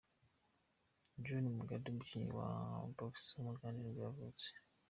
[1.23, 2.49] John Mugabi, umukinnyi wa
[2.95, 4.47] Box w’umugande nibwo yavutse.